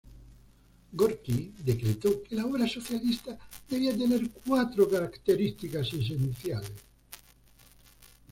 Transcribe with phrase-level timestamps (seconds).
[0.93, 3.37] Gorki, decretó que la obra socialista
[3.69, 6.71] debía tener cuatro características esenciales.